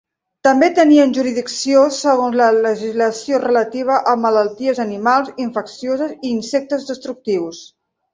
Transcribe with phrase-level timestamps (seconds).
[0.45, 7.61] També tenien jurisdicció segons la legislació relativa a malalties animals infeccioses i insectes destructius.